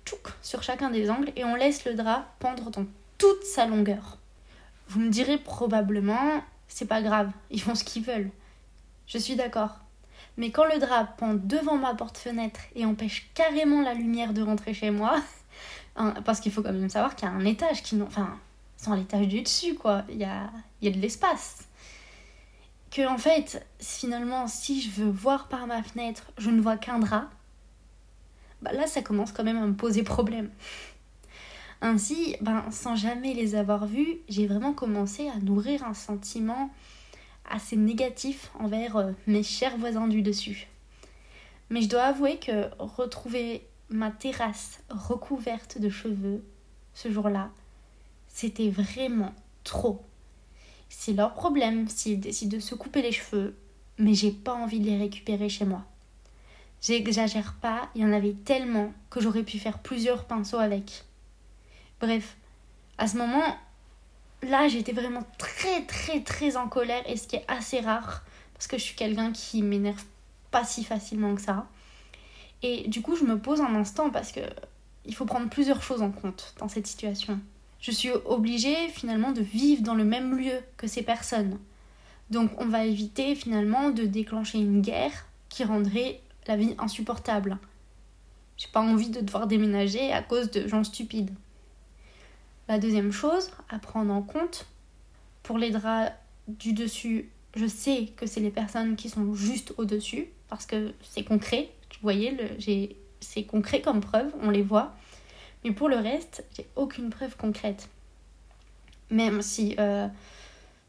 sur 0.41 0.63
chacun 0.63 0.91
des 0.91 1.11
angles, 1.11 1.33
et 1.37 1.45
on 1.45 1.57
laisse 1.57 1.85
le 1.85 1.95
drap 1.95 2.27
pendre 2.39 2.71
dans 2.71 2.87
toute 3.19 3.43
sa 3.43 3.67
longueur. 3.67 4.19
Vous 4.89 5.01
me 5.01 5.11
direz 5.11 5.39
probablement, 5.39 6.43
c'est 6.69 6.87
pas 6.87 7.03
grave, 7.03 7.31
ils 7.51 7.61
font 7.61 7.75
ce 7.75 7.85
qu'ils 7.85 8.05
veulent. 8.05 8.31
Je 9.07 9.19
suis 9.19 9.35
d'accord. 9.35 9.79
Mais 10.37 10.51
quand 10.51 10.65
le 10.65 10.79
drap 10.79 11.05
pend 11.05 11.35
devant 11.35 11.77
ma 11.77 11.95
porte-fenêtre 11.95 12.61
et 12.75 12.87
empêche 12.87 13.31
carrément 13.35 13.83
la 13.83 13.95
lumière 13.95 14.33
de 14.33 14.43
rentrer 14.43 14.75
chez 14.75 14.91
moi, 14.91 15.21
parce 16.25 16.41
qu'il 16.41 16.53
faut 16.53 16.63
quand 16.63 16.73
même 16.73 16.89
savoir 16.89 17.17
qu'il 17.17 17.29
y 17.29 17.31
a 17.31 17.35
un 17.35 17.45
étage 17.45 17.83
qui. 17.83 18.01
Enfin, 18.01 18.39
sans 18.77 18.95
l'étage 18.95 19.29
du 19.29 19.43
dessus, 19.43 19.75
quoi. 19.75 20.05
Il 20.09 20.17
y 20.17 20.25
a, 20.25 20.51
y 20.81 20.89
a 20.89 20.91
de 20.91 20.99
l'espace. 20.99 21.69
Que, 22.91 23.07
en 23.07 23.19
fait, 23.19 23.65
finalement, 23.81 24.47
si 24.47 24.83
je 24.83 24.91
veux 24.91 25.11
voir 25.11 25.49
par 25.49 25.67
ma 25.67 25.83
fenêtre, 25.83 26.25
je 26.39 26.51
ne 26.51 26.61
vois 26.61 26.77
qu'un 26.77 26.99
drap, 26.99 27.29
bah 28.63 28.73
là 28.73 28.87
ça 28.87 29.03
commence 29.03 29.33
quand 29.33 29.45
même 29.45 29.59
à 29.59 29.67
me 29.67 29.75
poser 29.75 30.03
problème. 30.03 30.51
Ainsi, 31.85 32.37
ben, 32.41 32.65
sans 32.71 32.95
jamais 32.95 33.35
les 33.35 33.57
avoir 33.57 33.87
vus, 33.87 34.19
j'ai 34.29 34.47
vraiment 34.47 34.73
commencé 34.73 35.29
à 35.29 35.37
nourrir 35.41 35.85
un 35.85 35.95
sentiment 35.95 36.71
assez 37.51 37.77
négatif 37.77 38.53
envers 38.61 38.97
euh, 38.97 39.11
mes 39.27 39.43
chers 39.43 39.77
voisins 39.77 40.07
du 40.07 40.23
dessus. 40.23 40.69
Mais 41.71 41.83
je 41.83 41.89
dois 41.89 42.05
avouer 42.05 42.39
que 42.39 42.71
retrouver 42.79 43.67
ma 43.89 44.13
terrasse 44.13 44.81
recouverte 44.91 45.81
de 45.81 45.89
cheveux 45.89 46.45
ce 46.95 47.11
jour-là, 47.11 47.51
c'était 48.29 48.71
vraiment 48.71 49.35
trop. 49.65 50.03
C'est 50.89 51.15
leur 51.15 51.35
problème 51.35 51.89
s'ils 51.89 52.21
décident 52.21 52.57
de 52.57 52.63
se 52.63 52.75
couper 52.75 53.03
les 53.03 53.13
cheveux, 53.13 53.57
mais 53.99 54.15
j'ai 54.15 54.31
pas 54.31 54.55
envie 54.55 54.79
de 54.79 54.87
les 54.87 54.99
récupérer 54.99 55.49
chez 55.49 55.65
moi. 55.65 55.85
J'exagère 56.83 57.55
pas, 57.55 57.89
il 57.95 58.03
y 58.03 58.05
en 58.05 58.13
avait 58.13 58.35
tellement 58.45 58.93
que 59.09 59.21
j'aurais 59.21 59.45
pu 59.45 59.59
faire 59.61 59.79
plusieurs 59.79 60.25
pinceaux 60.25 60.59
avec. 60.59 61.05
Bref, 62.01 62.37
à 62.99 63.07
ce 63.07 63.17
moment, 63.17 63.57
là, 64.43 64.67
j'étais 64.67 64.93
vraiment 64.93 65.25
très 65.39 65.83
très 65.85 66.23
très 66.23 66.57
en 66.57 66.69
colère 66.69 67.03
et 67.07 67.17
ce 67.17 67.29
qui 67.29 67.37
est 67.37 67.45
assez 67.47 67.81
rare 67.81 68.25
parce 68.55 68.67
que 68.67 68.79
je 68.79 68.83
suis 68.83 68.97
quelqu'un 68.97 69.31
qui 69.31 69.63
m'énerve 69.63 70.03
pas 70.51 70.65
si 70.65 70.83
facilement 70.85 71.35
que 71.37 71.41
ça. 71.41 71.67
Et 72.63 72.89
du 72.89 73.01
coup, 73.01 73.15
je 73.17 73.25
me 73.25 73.39
pose 73.39 73.61
un 73.61 73.75
instant 73.77 74.11
parce 74.11 74.33
que 74.33 74.41
il 75.05 75.15
faut 75.15 75.25
prendre 75.25 75.49
plusieurs 75.49 75.83
choses 75.83 76.03
en 76.03 76.11
compte 76.11 76.55
dans 76.59 76.69
cette 76.69 76.87
situation. 76.87 77.41
Je 77.81 77.91
suis 77.91 78.11
obligée 78.11 78.89
finalement 78.89 79.33
de 79.33 79.41
vivre 79.41 79.83
dans 79.83 79.95
le 79.95 80.05
même 80.05 80.37
lieu 80.37 80.61
que 80.77 80.87
ces 80.87 81.03
personnes. 81.03 81.59
Donc 82.31 82.51
on 82.59 82.67
va 82.67 82.85
éviter 82.85 83.35
finalement 83.35 83.91
de 83.91 84.05
déclencher 84.05 84.59
une 84.59 84.81
guerre 84.81 85.27
qui 85.49 85.65
rendrait 85.65 86.21
la 86.47 86.57
vie 86.57 86.75
insupportable. 86.79 87.59
J'ai 88.57 88.69
pas 88.69 88.81
envie 88.81 89.11
de 89.11 89.21
devoir 89.21 89.47
déménager 89.47 90.13
à 90.13 90.23
cause 90.23 90.51
de 90.51 90.69
gens 90.69 90.85
stupides. 90.85 91.31
La 92.69 92.79
deuxième 92.79 93.13
chose 93.13 93.51
à 93.69 93.79
prendre 93.79 94.13
en 94.13 94.23
compte, 94.23 94.67
pour 95.43 95.59
les 95.59 95.71
draps 95.71 96.13
du 96.49 96.73
dessus, 96.73 97.31
je 97.57 97.67
sais 97.67 98.13
que 98.17 98.27
c'est 98.27 98.41
les 98.41 98.51
personnes 98.51 98.97
qui 98.97 99.09
sont 99.09 99.35
juste 99.35 99.75
au-dessus, 99.79 100.29
parce 100.49 100.67
que 100.67 100.95
c'est 101.03 101.25
concret. 101.25 101.71
Vous 101.91 101.99
voyez, 102.03 102.97
c'est 103.21 103.45
concret 103.45 103.81
comme 103.81 104.01
preuve, 104.01 104.33
on 104.41 104.51
les 104.51 104.63
voit. 104.63 104.95
Mais 105.65 105.73
pour 105.73 105.89
le 105.89 105.97
reste, 105.97 106.45
j'ai 106.57 106.67
aucune 106.77 107.11
preuve 107.11 107.37
concrète. 107.37 107.89
Même 109.11 109.43
si, 109.43 109.77
euh, 109.79 110.09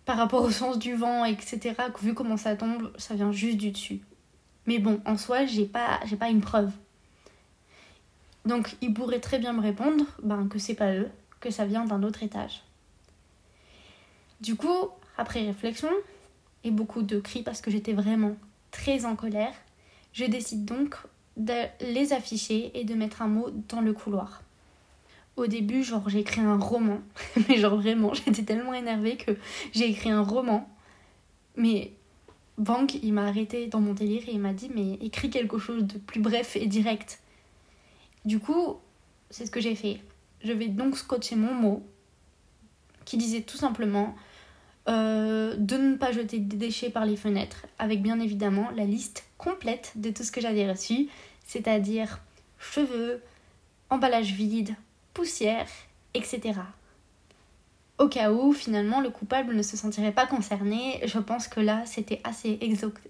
par 0.06 0.18
rapport 0.18 0.44
au 0.44 0.52
sens 0.52 0.80
du 0.80 0.96
vent, 0.96 1.26
etc., 1.26 1.76
vu 2.02 2.14
comment 2.14 2.38
ça 2.38 2.56
tombe, 2.56 2.92
ça 2.98 3.16
vient 3.16 3.32
juste 3.32 3.58
du 3.58 3.72
dessus. 3.72 4.02
Mais 4.66 4.80
bon, 4.80 5.02
en 5.06 5.18
soi, 5.18 5.46
j'ai 5.46 5.66
pas, 5.66 6.00
j'ai 6.06 6.16
pas 6.16 6.30
une 6.30 6.42
preuve. 6.42 6.72
Donc, 8.46 8.76
ils 8.82 8.94
pourraient 8.94 9.20
très 9.20 9.40
bien 9.40 9.54
me 9.54 9.62
répondre 9.62 10.06
ben, 10.22 10.48
que 10.48 10.60
c'est 10.60 10.76
pas 10.76 10.94
eux, 10.94 11.10
que 11.40 11.50
ça 11.50 11.66
vient 11.66 11.86
d'un 11.86 12.04
autre 12.04 12.24
étage. 12.24 12.64
Du 14.42 14.56
coup, 14.56 14.90
après 15.18 15.46
réflexion 15.46 15.90
et 16.64 16.72
beaucoup 16.72 17.02
de 17.02 17.20
cris 17.20 17.44
parce 17.44 17.62
que 17.62 17.72
j'étais 17.72 17.94
vraiment 17.94 18.36
très 18.72 19.06
en 19.06 19.16
colère, 19.16 19.54
je 20.12 20.26
décide 20.26 20.66
donc 20.66 20.98
de 21.38 21.54
les 21.82 22.14
afficher 22.14 22.72
et 22.78 22.84
de 22.84 22.94
mettre 22.94 23.22
un 23.22 23.28
mot 23.28 23.50
dans 23.70 23.82
le 23.82 23.94
couloir. 23.94 24.42
Au 25.36 25.48
début, 25.48 25.84
genre, 25.84 26.08
j'ai 26.10 26.20
écrit 26.20 26.42
un 26.42 26.58
roman. 26.58 27.00
Mais 27.48 27.58
genre, 27.58 27.78
vraiment, 27.78 28.14
j'étais 28.26 28.44
tellement 28.44 28.74
énervée 28.74 29.18
que 29.18 29.32
j'ai 29.74 29.90
écrit 29.90 30.12
un 30.12 30.22
roman. 30.22 30.70
Mais 31.56 31.94
Bank, 32.58 32.96
il 33.02 33.14
m'a 33.14 33.28
arrêté 33.28 33.68
dans 33.68 33.80
mon 33.80 33.94
délire 33.94 34.24
et 34.28 34.34
il 34.34 34.40
m'a 34.40 34.54
dit, 34.54 34.70
mais 34.74 34.94
écris 35.06 35.30
quelque 35.30 35.58
chose 35.58 35.84
de 35.84 35.98
plus 35.98 36.22
bref 36.22 36.56
et 36.56 36.68
direct. 36.68 37.20
Du 38.26 38.40
coup, 38.40 38.78
c'est 39.30 39.46
ce 39.46 39.52
que 39.52 39.60
j'ai 39.60 39.76
fait. 39.76 40.00
Je 40.44 40.52
vais 40.52 40.68
donc 40.68 40.98
scotcher 40.98 41.36
mon 41.36 41.54
mot 41.54 41.84
qui 43.06 43.18
disait 43.18 43.42
tout 43.42 43.58
simplement 43.58 44.16
euh, 44.88 45.56
de 45.58 45.78
ne 45.78 45.96
pas 45.96 46.12
jeter 46.12 46.40
des 46.40 46.58
déchets 46.58 46.90
par 46.90 47.06
les 47.06 47.16
fenêtres, 47.16 47.66
avec 47.80 48.02
bien 48.02 48.20
évidemment 48.20 48.70
la 48.76 48.86
liste 48.86 49.26
complète 49.38 49.94
de 49.96 50.10
tout 50.10 50.24
ce 50.24 50.32
que 50.32 50.42
j'avais 50.42 50.70
reçu, 50.70 51.08
c'est-à-dire 51.46 52.20
cheveux, 52.60 53.22
emballage 53.90 54.34
vide, 54.34 54.76
poussière, 55.14 55.68
etc. 56.14 56.54
Au 58.00 58.08
cas 58.08 58.32
où 58.32 58.54
finalement 58.54 59.02
le 59.02 59.10
coupable 59.10 59.56
ne 59.56 59.62
se 59.62 59.78
sentirait 59.78 60.12
pas 60.12 60.26
concerné, 60.26 61.02
je 61.06 61.20
pense 61.20 61.48
que 61.48 61.60
là 61.60 61.84
c'était 61.86 62.22
assez 62.24 62.60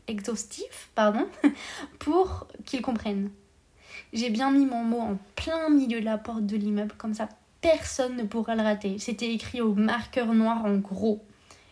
exhaustif 0.08 0.90
pardon, 0.94 1.26
pour 2.00 2.48
qu'il 2.66 2.82
comprenne. 2.82 3.30
J'ai 4.12 4.30
bien 4.30 4.52
mis 4.52 4.66
mon 4.66 4.84
mot 4.84 5.00
en 5.00 5.18
plein 5.36 5.70
milieu 5.70 6.00
de 6.00 6.06
la 6.06 6.18
porte 6.18 6.46
de 6.46 6.58
l'immeuble, 6.58 6.94
comme 6.98 7.14
ça 7.14 7.30
personne 7.62 8.18
ne 8.18 8.24
pourra 8.24 8.56
le 8.56 8.62
rater. 8.62 9.00
C'était 9.00 9.34
écrit 9.34 9.62
au 9.62 9.74
marqueur 9.74 10.34
noir 10.34 10.66
en 10.66 10.76
gros. 10.76 11.24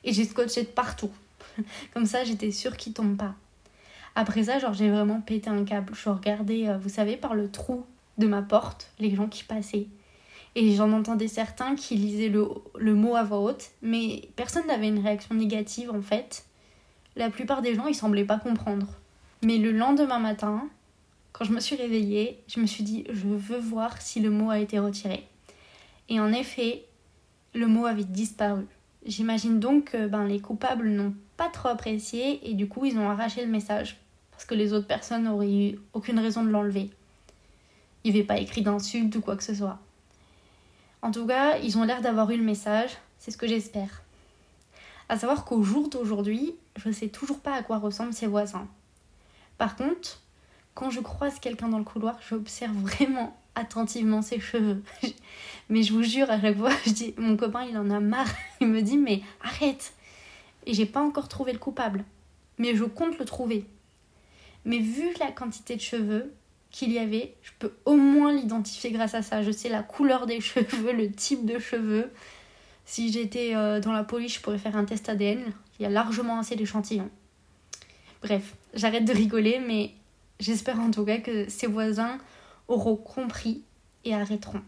Et 0.03 0.13
j'ai 0.13 0.23
scotché 0.23 0.63
de 0.63 0.67
partout. 0.67 1.11
comme 1.93 2.05
ça 2.05 2.23
j'étais 2.23 2.51
sûre 2.51 2.77
qu'il 2.77 2.93
tombe 2.93 3.17
pas. 3.17 3.35
Après 4.15 4.43
ça, 4.45 4.59
genre 4.59 4.73
j'ai 4.73 4.89
vraiment 4.89 5.21
pété 5.21 5.49
un 5.49 5.63
câble. 5.63 5.93
Je 5.93 6.09
regardais, 6.09 6.67
euh, 6.67 6.77
vous 6.77 6.89
savez, 6.89 7.17
par 7.17 7.35
le 7.35 7.49
trou 7.49 7.85
de 8.17 8.27
ma 8.27 8.41
porte, 8.41 8.89
les 8.99 9.15
gens 9.15 9.27
qui 9.27 9.43
passaient. 9.43 9.87
Et 10.55 10.75
j'en 10.75 10.91
entendais 10.91 11.27
certains 11.27 11.75
qui 11.75 11.95
lisaient 11.95 12.29
le, 12.29 12.47
le 12.77 12.93
mot 12.93 13.15
à 13.15 13.23
voix 13.23 13.39
haute, 13.39 13.69
mais 13.81 14.29
personne 14.35 14.67
n'avait 14.67 14.89
une 14.89 14.99
réaction 14.99 15.33
négative 15.35 15.91
en 15.91 16.01
fait. 16.01 16.45
La 17.15 17.29
plupart 17.29 17.61
des 17.61 17.75
gens, 17.75 17.87
ils 17.87 17.95
semblaient 17.95 18.25
pas 18.25 18.39
comprendre. 18.39 18.87
Mais 19.43 19.57
le 19.57 19.71
lendemain 19.71 20.19
matin, 20.19 20.67
quand 21.31 21.45
je 21.45 21.53
me 21.53 21.59
suis 21.59 21.75
réveillée, 21.75 22.39
je 22.47 22.59
me 22.59 22.67
suis 22.67 22.83
dit, 22.83 23.05
je 23.09 23.27
veux 23.27 23.59
voir 23.59 24.01
si 24.01 24.19
le 24.19 24.29
mot 24.29 24.49
a 24.49 24.59
été 24.59 24.79
retiré. 24.79 25.25
Et 26.09 26.19
en 26.19 26.31
effet, 26.33 26.83
le 27.53 27.67
mot 27.67 27.85
avait 27.85 28.03
disparu. 28.03 28.65
J'imagine 29.05 29.59
donc 29.59 29.91
que 29.91 30.07
ben, 30.07 30.25
les 30.25 30.39
coupables 30.39 30.89
n'ont 30.89 31.15
pas 31.37 31.49
trop 31.49 31.69
apprécié 31.69 32.39
et 32.49 32.53
du 32.53 32.67
coup 32.67 32.85
ils 32.85 32.99
ont 32.99 33.09
arraché 33.09 33.43
le 33.43 33.51
message 33.51 33.97
parce 34.31 34.45
que 34.45 34.53
les 34.53 34.73
autres 34.73 34.87
personnes 34.87 35.23
n'auraient 35.23 35.51
eu 35.51 35.79
aucune 35.93 36.19
raison 36.19 36.43
de 36.43 36.49
l'enlever. 36.49 36.91
Il 38.03 38.11
n'y 38.11 38.19
avait 38.19 38.27
pas 38.27 38.37
écrit 38.37 38.61
d'insulte 38.61 39.15
ou 39.15 39.21
quoi 39.21 39.35
que 39.35 39.43
ce 39.43 39.55
soit. 39.55 39.79
En 41.01 41.11
tout 41.11 41.25
cas, 41.25 41.57
ils 41.57 41.77
ont 41.77 41.83
l'air 41.83 42.01
d'avoir 42.01 42.29
eu 42.31 42.37
le 42.37 42.43
message, 42.43 42.91
c'est 43.17 43.31
ce 43.31 43.37
que 43.37 43.47
j'espère. 43.47 44.03
À 45.09 45.17
savoir 45.17 45.45
qu'au 45.45 45.63
jour 45.63 45.89
d'aujourd'hui, 45.89 46.55
je 46.77 46.87
ne 46.87 46.93
sais 46.93 47.07
toujours 47.07 47.39
pas 47.39 47.55
à 47.55 47.63
quoi 47.63 47.79
ressemblent 47.79 48.13
ses 48.13 48.27
voisins. 48.27 48.67
Par 49.57 49.75
contre, 49.75 50.21
quand 50.73 50.89
je 50.89 51.01
croise 51.01 51.39
quelqu'un 51.39 51.69
dans 51.69 51.79
le 51.79 51.83
couloir, 51.83 52.17
j'observe 52.27 52.75
vraiment 52.75 53.35
attentivement 53.55 54.21
ses 54.21 54.39
cheveux. 54.39 54.83
mais 55.69 55.83
je 55.83 55.93
vous 55.93 56.03
jure, 56.03 56.29
à 56.29 56.39
chaque 56.39 56.57
fois, 56.57 56.71
je 56.85 56.91
dis, 56.91 57.13
mon 57.17 57.35
copain, 57.35 57.65
il 57.65 57.77
en 57.77 57.89
a 57.89 57.99
marre. 57.99 58.31
Il 58.61 58.67
me 58.67 58.81
dit, 58.81 58.97
mais 58.97 59.21
arrête. 59.41 59.93
Et 60.65 60.73
j'ai 60.73 60.85
pas 60.85 61.01
encore 61.01 61.27
trouvé 61.27 61.51
le 61.51 61.59
coupable. 61.59 62.03
Mais 62.57 62.75
je 62.75 62.83
compte 62.83 63.17
le 63.17 63.25
trouver. 63.25 63.65
Mais 64.65 64.77
vu 64.77 65.09
la 65.19 65.31
quantité 65.31 65.75
de 65.75 65.81
cheveux, 65.81 66.31
qu'il 66.71 66.91
y 66.91 66.99
avait, 66.99 67.35
je 67.43 67.51
peux 67.59 67.73
au 67.85 67.95
moins 67.95 68.33
l'identifier 68.33 68.91
grâce 68.91 69.13
à 69.13 69.21
ça. 69.21 69.43
Je 69.43 69.51
sais 69.51 69.69
la 69.69 69.83
couleur 69.83 70.25
des 70.25 70.41
cheveux, 70.41 70.93
le 70.93 71.11
type 71.11 71.45
de 71.45 71.59
cheveux. 71.59 72.11
Si 72.85 73.11
j'étais 73.11 73.55
euh, 73.55 73.79
dans 73.79 73.91
la 73.91 74.03
police, 74.03 74.35
je 74.35 74.41
pourrais 74.41 74.57
faire 74.57 74.75
un 74.75 74.85
test 74.85 75.09
ADN. 75.09 75.43
Il 75.79 75.83
y 75.83 75.85
a 75.85 75.89
largement 75.89 76.39
assez 76.39 76.55
d'échantillons. 76.55 77.09
Bref, 78.21 78.55
j'arrête 78.73 79.05
de 79.05 79.13
rigoler, 79.13 79.59
mais 79.59 79.91
j'espère 80.39 80.79
en 80.79 80.91
tout 80.91 81.05
cas 81.05 81.17
que 81.17 81.49
ses 81.49 81.67
voisins 81.67 82.17
auront 82.67 82.95
compris 82.95 83.63
et 84.05 84.13
arrêteront. 84.13 84.61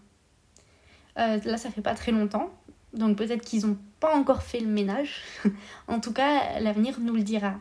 Euh, 1.20 1.40
là, 1.44 1.58
ça 1.58 1.70
fait 1.70 1.82
pas 1.82 1.94
très 1.94 2.12
longtemps, 2.12 2.50
donc 2.94 3.18
peut-être 3.18 3.44
qu'ils 3.44 3.66
n'ont 3.66 3.78
pas 4.00 4.16
encore 4.16 4.42
fait 4.42 4.60
le 4.60 4.68
ménage. 4.68 5.22
en 5.88 6.00
tout 6.00 6.12
cas, 6.12 6.60
l'avenir 6.60 7.00
nous 7.00 7.14
le 7.14 7.22
dira. 7.22 7.54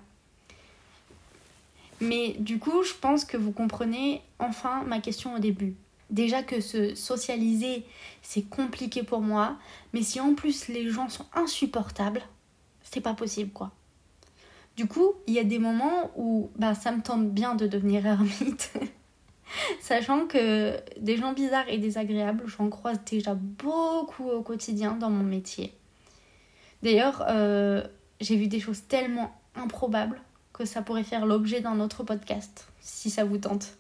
Mais 2.03 2.35
du 2.41 2.59
coup, 2.59 2.83
je 2.83 2.95
pense 2.95 3.25
que 3.25 3.37
vous 3.37 3.53
comprenez 3.53 4.23
enfin 4.41 4.83
ma 4.83 4.99
question 4.99 5.37
au 5.37 5.39
début. 5.39 5.77
Déjà 6.11 6.43
que 6.43 6.61
se 6.61 6.97
socialiser, 6.97 7.85
c'est 8.23 8.43
compliqué 8.43 9.05
pour 9.05 9.21
moi, 9.21 9.57
mais 9.93 10.03
si 10.03 10.19
en 10.19 10.35
plus 10.35 10.67
les 10.67 10.91
gens 10.91 11.09
sont 11.09 11.27
insupportables, 11.33 12.21
c'est 12.83 13.01
pas 13.01 13.15
possible 13.15 13.53
quoi. 13.53 13.71
Du 14.77 14.87
coup, 14.87 15.13
il 15.29 15.35
y 15.35 15.39
a 15.39 15.45
des 15.45 15.61
moments 15.61 16.11
où 16.17 16.51
bah, 16.57 16.75
ça 16.75 16.91
me 16.91 17.03
tente 17.03 17.31
bien 17.31 17.55
de 17.55 17.69
devenir 17.69 18.05
ermite. 18.05 18.73
Sachant 19.81 20.27
que 20.27 20.77
des 20.99 21.17
gens 21.17 21.35
bizarres 21.35 21.69
et 21.69 21.79
désagréables, 21.79 22.43
j'en 22.49 22.69
croise 22.69 22.99
déjà 23.09 23.35
beaucoup 23.35 24.29
au 24.29 24.43
quotidien 24.43 24.95
dans 24.95 25.11
mon 25.11 25.23
métier. 25.23 25.73
D'ailleurs, 26.83 27.25
euh, 27.29 27.87
j'ai 28.21 28.37
vu 28.37 28.49
des 28.49 28.59
choses 28.59 28.89
tellement 28.89 29.31
improbables 29.55 30.21
que 30.53 30.65
ça 30.65 30.83
pourrait 30.83 31.05
faire 31.05 31.27
l'objet 31.27 31.61
d'un 31.61 31.81
autre 31.81 32.05
podcast, 32.05 32.69
si 32.81 33.11
ça 33.11 33.25
vous 33.25 33.39
tente. 33.39 33.77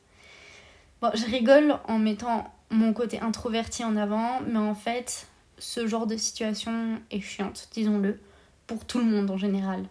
Bon, 1.00 1.11
je 1.14 1.25
rigole 1.26 1.79
en 1.88 1.99
mettant 1.99 2.52
mon 2.71 2.93
côté 2.93 3.21
introverti 3.21 3.85
en 3.85 3.97
avant, 3.97 4.41
mais 4.47 4.59
en 4.59 4.75
fait, 4.75 5.26
ce 5.59 5.87
genre 5.87 6.07
de 6.07 6.17
situation 6.17 7.00
est 7.11 7.21
chiante, 7.21 7.69
disons-le, 7.73 8.21
pour 8.67 8.85
tout 8.85 8.99
le 8.99 9.05
monde 9.05 9.31
en 9.31 9.37
général, 9.37 9.85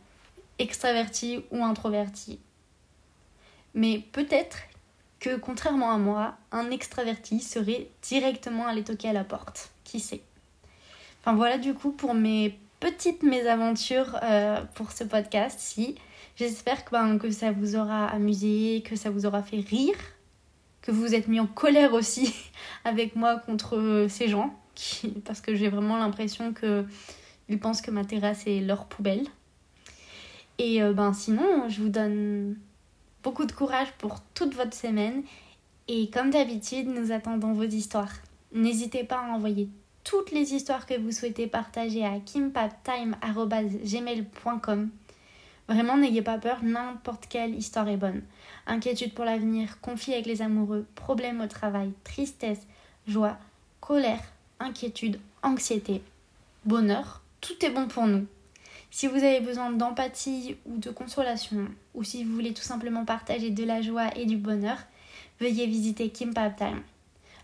extraverti 0.60 1.44
ou 1.52 1.64
introverti. 1.64 2.40
Mais 3.74 4.04
peut-être 4.12 4.58
que, 5.20 5.38
contrairement 5.38 5.92
à 5.92 5.98
moi, 5.98 6.36
un 6.52 6.72
extraverti 6.72 7.40
serait 7.40 7.90
directement 8.02 8.68
allé 8.68 8.84
toquer 8.84 9.10
à 9.10 9.14
la 9.14 9.24
porte. 9.24 9.72
Qui 9.84 10.00
sait? 10.00 10.24
Enfin 11.22 11.36
voilà 11.36 11.60
du 11.60 11.76
coup 11.76 11.92
pour 11.92 12.16
mes 12.16 12.58
petites 12.80 13.22
mésaventures 13.22 14.18
euh, 14.24 14.62
pour 14.74 14.92
ce 14.92 15.04
podcast-ci. 15.04 15.96
J'espère 16.36 16.86
que, 16.86 16.92
ben, 16.92 17.18
que 17.18 17.30
ça 17.30 17.52
vous 17.52 17.76
aura 17.76 18.08
amusé, 18.08 18.84
que 18.86 18.96
ça 18.96 19.10
vous 19.10 19.26
aura 19.26 19.44
fait 19.44 19.60
rire, 19.60 19.96
que 20.82 20.92
vous 20.92 21.02
vous 21.02 21.16
êtes 21.16 21.28
mis 21.28 21.40
en 21.40 21.48
colère 21.48 21.94
aussi 21.94 22.34
avec 22.86 23.16
moi 23.16 23.38
contre 23.38 24.08
ces 24.10 24.28
gens, 24.28 24.56
parce 25.26 25.42
que 25.42 25.56
j'ai 25.56 25.70
vraiment 25.70 25.98
l'impression 25.98 26.54
qu'ils 26.54 27.60
pensent 27.60 27.82
que 27.82 27.92
ma 27.92 28.06
terrasse 28.06 28.48
est 28.48 28.62
leur 28.62 28.86
poubelle. 28.86 29.26
Et 30.58 30.84
euh, 30.84 30.94
ben 30.94 31.14
sinon, 31.14 31.70
je 31.70 31.82
vous 31.82 31.90
donne 31.90 32.56
beaucoup 33.24 33.46
de 33.46 33.52
courage 33.52 33.92
pour 33.98 34.22
toute 34.34 34.56
votre 34.56 34.76
semaine. 34.76 35.24
Et 35.88 36.10
comme 36.10 36.30
d'habitude, 36.30 36.88
nous 36.88 37.12
attendons 37.12 37.54
vos 37.54 37.64
histoires. 37.64 38.14
N'hésitez 38.54 39.04
pas 39.04 39.20
à 39.20 39.30
envoyer 39.30 39.70
toutes 40.04 40.32
les 40.32 40.54
histoires 40.54 40.86
que 40.86 41.00
vous 41.00 41.12
souhaitez 41.12 41.48
partager 41.48 42.06
à 42.06 42.20
kimpaptime.gmail.com 42.20 44.90
Vraiment, 45.72 45.96
n'ayez 45.96 46.22
pas 46.22 46.38
peur, 46.38 46.58
n'importe 46.64 47.28
quelle 47.30 47.56
histoire 47.56 47.88
est 47.88 47.96
bonne. 47.96 48.24
Inquiétude 48.68 49.14
pour 49.14 49.24
l'avenir, 49.24 49.80
conflit 49.80 50.12
avec 50.14 50.26
les 50.26 50.42
amoureux, 50.42 50.86
problèmes 50.96 51.40
au 51.40 51.48
travail, 51.48 51.94
tristesse, 52.04 52.68
joie, 53.08 53.38
colère, 53.80 54.22
inquiétude, 54.60 55.18
anxiété, 55.44 56.02
bonheur, 56.66 57.22
tout 57.40 57.66
est 57.66 57.70
bon 57.70 57.88
pour 57.88 58.06
nous. 58.06 58.28
Si 58.90 59.08
vous 59.08 59.24
avez 59.24 59.40
besoin 59.40 59.72
d'empathie 59.72 60.58
ou 60.66 60.78
de 60.78 60.90
consolation, 60.90 61.70
ou 61.94 62.04
si 62.04 62.26
vous 62.26 62.34
voulez 62.34 62.54
tout 62.54 62.64
simplement 62.64 63.06
partager 63.06 63.50
de 63.50 63.64
la 63.64 63.82
joie 63.82 64.10
et 64.18 64.26
du 64.26 64.36
bonheur, 64.36 64.78
veuillez 65.40 65.68
visiter 65.68 66.10
Kimpap 66.10 66.58
Time. 66.58 66.82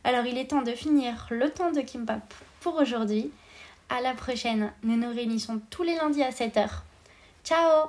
Alors 0.03 0.25
il 0.25 0.37
est 0.37 0.49
temps 0.49 0.63
de 0.63 0.73
finir 0.73 1.27
le 1.31 1.49
temps 1.49 1.71
de 1.71 1.79
Kimpap 1.79 2.33
pour 2.59 2.75
aujourd'hui. 2.75 3.31
À 3.87 4.01
la 4.01 4.13
prochaine, 4.13 4.73
nous 4.83 4.97
nous 4.97 5.13
réunissons 5.15 5.61
tous 5.69 5.83
les 5.83 5.95
lundis 5.95 6.23
à 6.23 6.31
7h. 6.31 6.67
Ciao 7.45 7.87